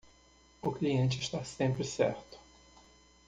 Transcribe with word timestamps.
O 0.63 0.71
cliente 0.71 1.19
está 1.19 1.43
sempre 1.43 1.83
certo. 1.83 2.39